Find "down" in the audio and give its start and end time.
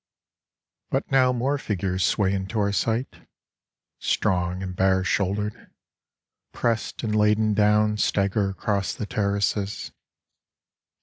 7.53-7.97